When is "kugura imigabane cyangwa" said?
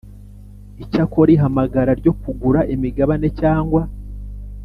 2.21-3.81